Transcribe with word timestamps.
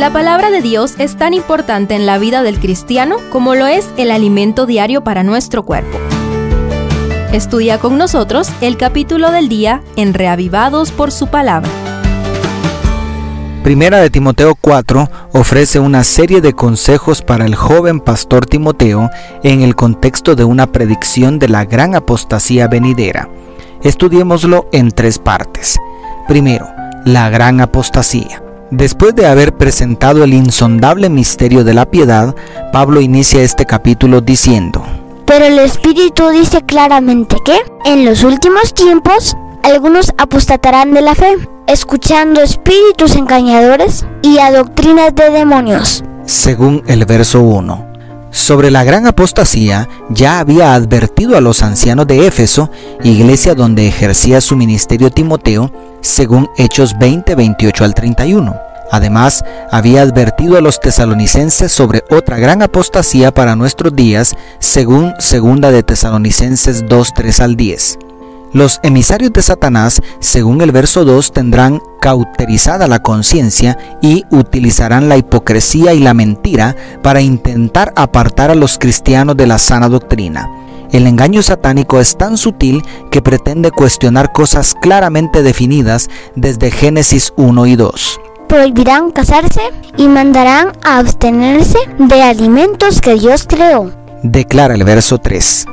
La 0.00 0.10
palabra 0.10 0.50
de 0.50 0.62
Dios 0.62 0.94
es 0.96 1.18
tan 1.18 1.34
importante 1.34 1.94
en 1.94 2.06
la 2.06 2.16
vida 2.16 2.42
del 2.42 2.58
cristiano 2.58 3.16
como 3.30 3.54
lo 3.54 3.66
es 3.66 3.86
el 3.98 4.10
alimento 4.10 4.64
diario 4.64 5.04
para 5.04 5.24
nuestro 5.24 5.62
cuerpo. 5.62 5.98
Estudia 7.34 7.78
con 7.78 7.98
nosotros 7.98 8.48
el 8.62 8.78
capítulo 8.78 9.30
del 9.30 9.50
día 9.50 9.82
en 9.96 10.14
Reavivados 10.14 10.90
por 10.90 11.12
su 11.12 11.26
palabra. 11.26 11.68
Primera 13.62 13.98
de 13.98 14.08
Timoteo 14.08 14.54
4 14.58 15.10
ofrece 15.34 15.80
una 15.80 16.02
serie 16.02 16.40
de 16.40 16.54
consejos 16.54 17.20
para 17.20 17.44
el 17.44 17.54
joven 17.54 18.00
pastor 18.00 18.46
Timoteo 18.46 19.10
en 19.42 19.60
el 19.60 19.76
contexto 19.76 20.34
de 20.34 20.44
una 20.44 20.72
predicción 20.72 21.38
de 21.38 21.50
la 21.50 21.66
gran 21.66 21.94
apostasía 21.94 22.68
venidera. 22.68 23.28
Estudiémoslo 23.82 24.66
en 24.72 24.92
tres 24.92 25.18
partes. 25.18 25.78
Primero, 26.26 26.66
la 27.04 27.28
gran 27.28 27.60
apostasía. 27.60 28.42
Después 28.70 29.14
de 29.16 29.26
haber 29.26 29.56
presentado 29.56 30.22
el 30.22 30.32
insondable 30.32 31.08
misterio 31.08 31.64
de 31.64 31.74
la 31.74 31.90
piedad, 31.90 32.36
Pablo 32.72 33.00
inicia 33.00 33.42
este 33.42 33.66
capítulo 33.66 34.20
diciendo, 34.20 34.84
Pero 35.26 35.44
el 35.46 35.58
Espíritu 35.58 36.28
dice 36.30 36.62
claramente 36.62 37.36
que, 37.44 37.58
en 37.84 38.04
los 38.04 38.22
últimos 38.22 38.72
tiempos, 38.72 39.36
algunos 39.64 40.12
apostatarán 40.18 40.94
de 40.94 41.02
la 41.02 41.14
fe 41.14 41.36
escuchando 41.66 42.40
espíritus 42.40 43.14
engañadores 43.16 44.04
y 44.22 44.38
a 44.38 44.50
doctrinas 44.50 45.14
de 45.14 45.30
demonios. 45.30 46.02
Según 46.24 46.82
el 46.86 47.04
verso 47.04 47.40
1. 47.42 47.89
Sobre 48.30 48.70
la 48.70 48.84
gran 48.84 49.06
apostasía 49.06 49.88
ya 50.08 50.38
había 50.38 50.74
advertido 50.74 51.36
a 51.36 51.40
los 51.40 51.62
ancianos 51.62 52.06
de 52.06 52.26
Éfeso, 52.26 52.70
iglesia 53.02 53.54
donde 53.54 53.88
ejercía 53.88 54.40
su 54.40 54.56
ministerio 54.56 55.10
Timoteo, 55.10 55.72
según 56.00 56.48
Hechos 56.56 56.96
20, 56.98 57.34
28 57.34 57.84
al 57.84 57.94
31. 57.94 58.56
Además, 58.92 59.44
había 59.70 60.02
advertido 60.02 60.56
a 60.56 60.60
los 60.60 60.80
tesalonicenses 60.80 61.70
sobre 61.70 62.02
otra 62.10 62.38
gran 62.38 62.62
apostasía 62.62 63.32
para 63.32 63.56
nuestros 63.56 63.94
días, 63.94 64.34
según 64.58 65.14
segunda 65.18 65.70
de 65.70 65.82
Tesalonicenses 65.82 66.86
2, 66.86 67.14
3 67.14 67.40
al 67.40 67.56
10. 67.56 68.09
Los 68.52 68.80
emisarios 68.82 69.32
de 69.32 69.42
Satanás, 69.42 70.02
según 70.18 70.60
el 70.60 70.72
verso 70.72 71.04
2, 71.04 71.32
tendrán 71.32 71.80
cauterizada 72.00 72.88
la 72.88 73.00
conciencia 73.00 73.78
y 74.02 74.24
utilizarán 74.32 75.08
la 75.08 75.16
hipocresía 75.16 75.94
y 75.94 76.00
la 76.00 76.14
mentira 76.14 76.74
para 77.00 77.20
intentar 77.20 77.92
apartar 77.94 78.50
a 78.50 78.56
los 78.56 78.76
cristianos 78.76 79.36
de 79.36 79.46
la 79.46 79.58
sana 79.58 79.88
doctrina. 79.88 80.48
El 80.90 81.06
engaño 81.06 81.42
satánico 81.42 82.00
es 82.00 82.18
tan 82.18 82.36
sutil 82.36 82.82
que 83.12 83.22
pretende 83.22 83.70
cuestionar 83.70 84.32
cosas 84.32 84.74
claramente 84.74 85.44
definidas 85.44 86.08
desde 86.34 86.72
Génesis 86.72 87.32
1 87.36 87.66
y 87.66 87.76
2. 87.76 88.20
Prohibirán 88.48 89.12
casarse 89.12 89.60
y 89.96 90.08
mandarán 90.08 90.72
a 90.82 90.98
abstenerse 90.98 91.78
de 92.00 92.20
alimentos 92.20 93.00
que 93.00 93.14
Dios 93.14 93.46
creó. 93.48 93.92
Declara 94.24 94.74
el 94.74 94.82
verso 94.82 95.18
3. 95.18 95.66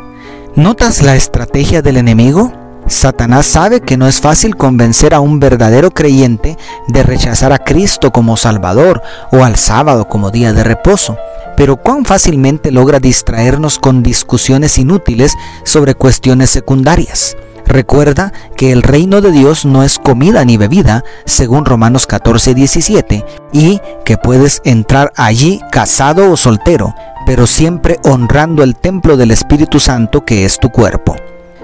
¿Notas 0.56 1.02
la 1.02 1.16
estrategia 1.16 1.82
del 1.82 1.98
enemigo? 1.98 2.52
Satanás 2.88 3.46
sabe 3.46 3.82
que 3.82 3.98
no 3.98 4.08
es 4.08 4.22
fácil 4.22 4.56
convencer 4.56 5.14
a 5.14 5.20
un 5.20 5.40
verdadero 5.42 5.92
creyente 5.92 6.58
de 6.88 7.04
rechazar 7.04 7.52
a 7.52 7.60
Cristo 7.60 8.12
como 8.12 8.38
Salvador 8.38 9.02
o 9.32 9.44
al 9.44 9.58
sábado 9.58 10.08
como 10.08 10.32
día 10.32 10.54
de 10.54 10.64
reposo, 10.64 11.18
pero 11.58 11.76
cuán 11.76 12.06
fácilmente 12.06 12.72
logra 12.72 13.00
distraernos 13.00 13.78
con 13.78 14.04
discusiones 14.04 14.78
inútiles 14.78 15.36
sobre 15.64 15.96
cuestiones 15.96 16.50
secundarias. 16.50 17.36
Recuerda 17.66 18.32
que 18.56 18.72
el 18.72 18.82
reino 18.82 19.20
de 19.20 19.32
Dios 19.32 19.66
no 19.66 19.84
es 19.84 20.00
comida 20.00 20.46
ni 20.46 20.56
bebida, 20.56 21.04
según 21.26 21.66
Romanos 21.66 22.08
14, 22.08 22.54
17, 22.54 23.26
y 23.52 23.82
que 24.06 24.18
puedes 24.18 24.62
entrar 24.64 25.12
allí 25.18 25.60
casado 25.70 26.32
o 26.32 26.38
soltero, 26.38 26.96
pero 27.26 27.46
siempre 27.46 28.00
honrando 28.06 28.64
el 28.64 28.78
templo 28.78 29.18
del 29.18 29.32
Espíritu 29.32 29.82
Santo 29.82 30.24
que 30.24 30.46
es 30.46 30.60
tu 30.60 30.70
cuerpo. 30.70 31.18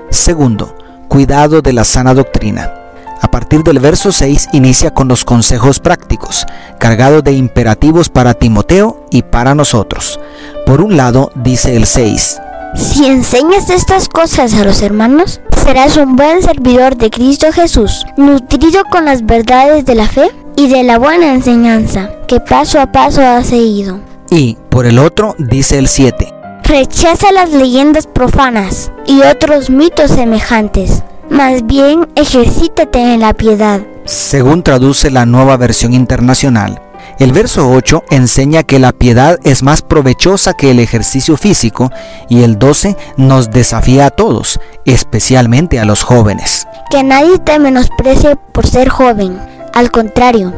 Segundo, 0.09 0.75
cuidado 1.13 1.61
de 1.61 1.73
la 1.73 1.83
sana 1.83 2.15
doctrina. 2.15 2.73
A 3.21 3.29
partir 3.29 3.61
del 3.61 3.77
verso 3.77 4.11
6 4.11 4.49
inicia 4.53 4.95
con 4.95 5.07
los 5.07 5.23
consejos 5.23 5.79
prácticos, 5.79 6.47
cargados 6.79 7.23
de 7.23 7.33
imperativos 7.33 8.09
para 8.09 8.33
Timoteo 8.33 9.05
y 9.11 9.21
para 9.21 9.53
nosotros. 9.53 10.19
Por 10.65 10.81
un 10.81 10.97
lado, 10.97 11.31
dice 11.35 11.75
el 11.75 11.85
6, 11.85 12.41
Si 12.73 13.05
enseñas 13.05 13.69
estas 13.69 14.09
cosas 14.09 14.55
a 14.55 14.63
los 14.63 14.81
hermanos, 14.81 15.39
serás 15.63 15.97
un 15.97 16.15
buen 16.15 16.41
servidor 16.41 16.97
de 16.97 17.11
Cristo 17.11 17.51
Jesús, 17.53 18.07
nutrido 18.17 18.81
con 18.89 19.05
las 19.05 19.23
verdades 19.23 19.85
de 19.85 19.93
la 19.93 20.07
fe 20.07 20.31
y 20.55 20.67
de 20.67 20.81
la 20.81 20.97
buena 20.97 21.31
enseñanza 21.31 22.09
que 22.27 22.39
paso 22.39 22.81
a 22.81 22.91
paso 22.91 23.21
has 23.21 23.45
seguido. 23.45 23.99
Y 24.31 24.57
por 24.69 24.87
el 24.87 24.97
otro, 24.97 25.35
dice 25.37 25.77
el 25.77 25.89
7, 25.89 26.33
Rechaza 26.63 27.31
las 27.31 27.51
leyendas 27.51 28.07
profanas 28.07 28.91
y 29.05 29.21
otros 29.21 29.69
mitos 29.69 30.11
semejantes. 30.11 31.03
Más 31.29 31.65
bien 31.65 32.07
ejercítate 32.15 33.13
en 33.13 33.19
la 33.19 33.33
piedad. 33.33 33.81
según 34.05 34.63
traduce 34.63 35.09
la 35.11 35.25
nueva 35.25 35.55
versión 35.57 35.93
internacional. 35.93 36.81
El 37.19 37.31
verso 37.31 37.69
8 37.69 38.03
enseña 38.09 38.63
que 38.63 38.79
la 38.79 38.91
piedad 38.91 39.39
es 39.43 39.61
más 39.63 39.81
provechosa 39.81 40.53
que 40.53 40.71
el 40.71 40.79
ejercicio 40.79 41.37
físico 41.37 41.89
y 42.27 42.43
el 42.43 42.57
12 42.59 42.97
nos 43.17 43.51
desafía 43.51 44.07
a 44.07 44.09
todos, 44.09 44.59
especialmente 44.85 45.79
a 45.79 45.85
los 45.85 46.03
jóvenes. 46.03 46.67
Que 46.89 47.03
nadie 47.03 47.37
te 47.39 47.59
menosprecie 47.59 48.35
por 48.51 48.67
ser 48.67 48.89
joven. 48.89 49.39
Al 49.73 49.91
contrario, 49.91 50.53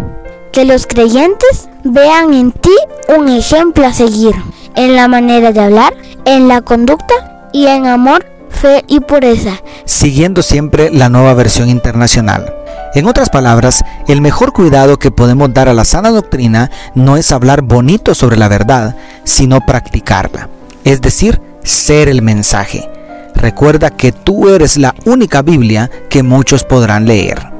que 0.51 0.65
los 0.65 0.87
creyentes 0.87 1.67
vean 1.83 2.33
en 2.33 2.51
ti 2.51 2.75
un 3.15 3.27
ejemplo 3.29 3.85
a 3.85 3.93
seguir, 3.93 4.33
en 4.75 4.95
la 4.95 5.07
manera 5.07 5.51
de 5.51 5.61
hablar, 5.61 5.93
en 6.25 6.47
la 6.47 6.61
conducta 6.61 7.49
y 7.53 7.67
en 7.67 7.85
amor, 7.85 8.25
fe 8.49 8.83
y 8.87 8.99
pureza. 8.99 9.61
siguiendo 9.85 10.41
siempre 10.41 10.89
la 10.91 11.09
nueva 11.09 11.33
versión 11.33 11.69
internacional. 11.69 12.53
En 12.93 13.07
otras 13.07 13.29
palabras, 13.29 13.83
el 14.07 14.21
mejor 14.21 14.53
cuidado 14.53 14.97
que 14.97 15.11
podemos 15.11 15.53
dar 15.53 15.67
a 15.67 15.73
la 15.73 15.83
sana 15.83 16.11
doctrina 16.11 16.71
no 16.93 17.17
es 17.17 17.31
hablar 17.31 17.61
bonito 17.61 18.15
sobre 18.15 18.37
la 18.37 18.47
verdad, 18.47 18.95
sino 19.25 19.59
practicarla, 19.61 20.49
es 20.83 21.01
decir, 21.01 21.41
ser 21.63 22.07
el 22.07 22.21
mensaje. 22.21 22.89
Recuerda 23.35 23.89
que 23.89 24.13
tú 24.13 24.49
eres 24.49 24.77
la 24.77 24.95
única 25.05 25.41
Biblia 25.41 25.91
que 26.09 26.23
muchos 26.23 26.63
podrán 26.63 27.05
leer. 27.05 27.51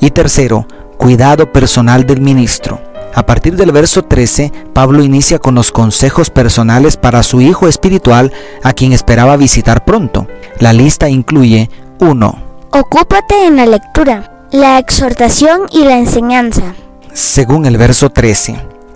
Y 0.00 0.10
tercero, 0.10 0.66
cuidado 0.96 1.52
personal 1.52 2.06
del 2.06 2.22
ministro. 2.22 2.80
A 3.18 3.26
partir 3.26 3.56
del 3.56 3.72
verso 3.72 4.04
13, 4.04 4.52
Pablo 4.72 5.02
inicia 5.02 5.40
con 5.40 5.56
los 5.56 5.72
consejos 5.72 6.30
personales 6.30 6.96
para 6.96 7.24
su 7.24 7.40
hijo 7.40 7.66
espiritual 7.66 8.32
a 8.62 8.72
quien 8.74 8.92
esperaba 8.92 9.36
visitar 9.36 9.84
pronto. 9.84 10.28
La 10.60 10.72
lista 10.72 11.08
incluye 11.08 11.68
1. 11.98 12.42
Ocúpate 12.70 13.44
en 13.44 13.56
la 13.56 13.66
lectura, 13.66 14.46
la 14.52 14.78
exhortación 14.78 15.62
y 15.72 15.82
la 15.82 15.98
enseñanza. 15.98 16.76
Según 17.12 17.66
el 17.66 17.76
verso 17.76 18.10
13, 18.10 18.54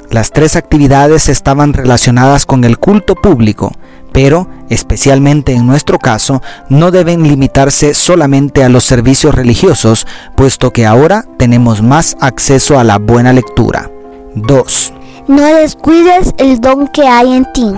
las 0.09 0.31
tres 0.31 0.54
actividades 0.54 1.28
estaban 1.28 1.72
relacionadas 1.72 2.47
con 2.47 2.62
el 2.62 2.78
culto 2.78 3.16
público, 3.16 3.72
pero, 4.12 4.47
especialmente 4.69 5.53
en 5.53 5.66
nuestro 5.66 5.99
caso, 5.99 6.43
no 6.69 6.93
deben 6.93 7.25
limitarse 7.25 7.93
solamente 7.93 8.62
a 8.62 8.69
los 8.69 8.84
servicios 8.84 9.34
religiosos, 9.34 10.06
puesto 10.37 10.71
que 10.71 10.87
ahora 10.87 11.25
tenemos 11.39 11.83
más 11.83 12.16
acceso 12.21 12.78
a 12.78 12.84
la 12.84 12.99
buena 12.99 13.33
lectura. 13.33 13.91
2. 14.34 14.93
No 15.28 15.54
descuides 15.54 16.34
el 16.38 16.60
don 16.60 16.88
que 16.88 17.06
hay 17.06 17.32
en 17.32 17.47
ti. 17.53 17.72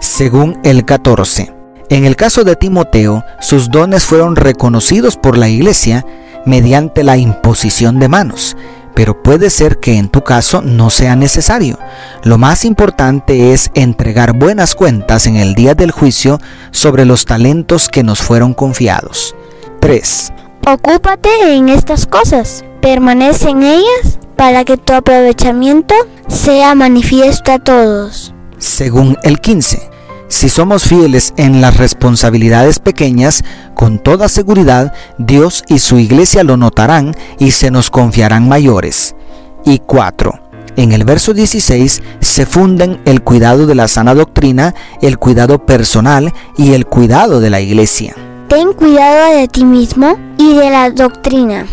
Según 0.00 0.58
el 0.64 0.84
14. 0.84 1.52
En 1.88 2.04
el 2.04 2.16
caso 2.16 2.44
de 2.44 2.56
Timoteo, 2.56 3.24
sus 3.40 3.70
dones 3.70 4.04
fueron 4.04 4.36
reconocidos 4.36 5.16
por 5.16 5.36
la 5.36 5.48
iglesia 5.48 6.04
mediante 6.44 7.02
la 7.02 7.16
imposición 7.16 7.98
de 7.98 8.08
manos, 8.08 8.56
pero 8.94 9.22
puede 9.22 9.50
ser 9.50 9.78
que 9.78 9.96
en 9.96 10.08
tu 10.08 10.22
caso 10.22 10.62
no 10.62 10.90
sea 10.90 11.16
necesario. 11.16 11.78
Lo 12.24 12.38
más 12.38 12.64
importante 12.64 13.52
es 13.52 13.70
entregar 13.74 14.32
buenas 14.32 14.74
cuentas 14.74 15.26
en 15.26 15.36
el 15.36 15.54
día 15.54 15.74
del 15.74 15.90
juicio 15.90 16.40
sobre 16.70 17.04
los 17.04 17.24
talentos 17.24 17.88
que 17.88 18.02
nos 18.02 18.22
fueron 18.22 18.54
confiados. 18.54 19.34
3. 19.80 20.32
Ocúpate 20.64 21.56
en 21.56 21.68
estas 21.68 22.06
cosas, 22.06 22.64
permanece 22.80 23.50
en 23.50 23.64
ellas 23.64 24.20
para 24.36 24.64
que 24.64 24.76
tu 24.76 24.92
aprovechamiento 24.92 25.92
sea 26.28 26.76
manifiesto 26.76 27.50
a 27.50 27.58
todos. 27.58 28.32
Según 28.58 29.18
el 29.24 29.40
15. 29.40 29.90
Si 30.28 30.48
somos 30.48 30.84
fieles 30.84 31.34
en 31.36 31.60
las 31.60 31.78
responsabilidades 31.78 32.78
pequeñas, 32.78 33.42
con 33.74 33.98
toda 33.98 34.28
seguridad 34.28 34.94
Dios 35.18 35.64
y 35.66 35.80
su 35.80 35.98
iglesia 35.98 36.44
lo 36.44 36.56
notarán 36.56 37.12
y 37.40 37.50
se 37.50 37.72
nos 37.72 37.90
confiarán 37.90 38.48
mayores. 38.48 39.16
Y 39.64 39.80
4. 39.80 40.40
En 40.76 40.92
el 40.92 41.04
verso 41.04 41.34
16 41.34 42.02
se 42.20 42.46
funden 42.46 43.00
el 43.04 43.22
cuidado 43.22 43.66
de 43.66 43.74
la 43.74 43.88
sana 43.88 44.14
doctrina, 44.14 44.76
el 45.02 45.18
cuidado 45.18 45.66
personal 45.66 46.32
y 46.56 46.74
el 46.74 46.86
cuidado 46.86 47.40
de 47.40 47.50
la 47.50 47.60
iglesia. 47.60 48.14
Ten 48.48 48.74
cuidado 48.74 49.34
de 49.34 49.48
ti 49.48 49.64
mismo 49.64 50.18
y 50.42 50.54
de 50.54 50.70
la 50.70 50.90
doctrina. 50.90 51.66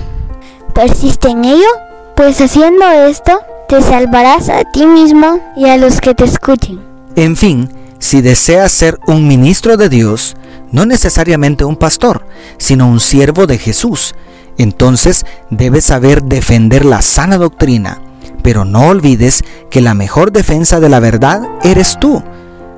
Persiste 0.75 1.29
en 1.29 1.43
ello, 1.43 1.69
pues 2.15 2.39
haciendo 2.39 2.85
esto 3.07 3.39
te 3.67 3.81
salvarás 3.81 4.49
a 4.49 4.63
ti 4.63 4.85
mismo 4.85 5.39
y 5.55 5.65
a 5.65 5.77
los 5.77 5.99
que 5.99 6.13
te 6.13 6.25
escuchen. 6.25 6.79
En 7.15 7.35
fin, 7.35 7.71
si 7.97 8.21
deseas 8.21 8.71
ser 8.71 8.99
un 9.07 9.27
ministro 9.27 9.75
de 9.75 9.89
Dios, 9.89 10.35
no 10.71 10.85
necesariamente 10.85 11.65
un 11.65 11.77
pastor, 11.77 12.27
sino 12.57 12.87
un 12.87 12.99
siervo 12.99 13.47
de 13.47 13.57
Jesús, 13.57 14.13
entonces 14.57 15.25
debes 15.49 15.85
saber 15.85 16.23
defender 16.23 16.85
la 16.85 17.01
sana 17.01 17.37
doctrina. 17.37 18.01
Pero 18.43 18.65
no 18.65 18.87
olvides 18.87 19.43
que 19.71 19.81
la 19.81 19.95
mejor 19.95 20.31
defensa 20.31 20.79
de 20.79 20.89
la 20.89 20.99
verdad 20.99 21.41
eres 21.63 21.97
tú. 21.99 22.23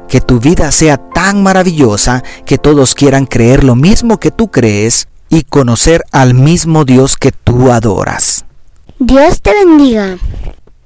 Que 0.08 0.22
tu 0.22 0.40
vida 0.40 0.72
sea 0.72 0.98
tan 0.98 1.44
maravillosa 1.44 2.24
que 2.46 2.58
todos 2.58 2.96
quieran 2.96 3.26
creer 3.26 3.64
lo 3.64 3.76
mismo 3.76 4.20
que 4.20 4.32
tú 4.32 4.50
crees 4.50 5.08
y 5.32 5.44
conocer 5.44 6.04
al 6.12 6.34
mismo 6.36 6.84
Dios 6.86 7.18
que 7.18 7.32
tú 7.32 7.72
adoras. 7.72 8.46
Dios 9.00 9.42
te 9.42 9.54
bendiga. 9.54 10.18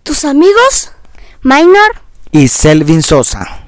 ¿Tus 0.04 0.24
amigos? 0.24 0.92
Minor 1.42 1.96
Y 2.32 2.48
Selvin 2.48 3.02
Sosa. 3.02 3.65